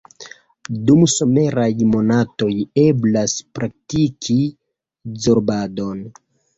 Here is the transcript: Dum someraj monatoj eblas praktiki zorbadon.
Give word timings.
Dum 0.87 1.03
someraj 1.15 1.67
monatoj 1.91 2.49
eblas 2.87 3.39
praktiki 3.61 4.43
zorbadon. 5.29 6.07